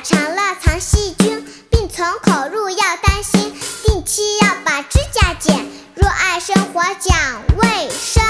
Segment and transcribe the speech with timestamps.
[0.00, 3.52] 长了藏细菌，病从口入要担心。
[3.84, 8.21] 定期要把指甲剪，热爱生活讲卫生。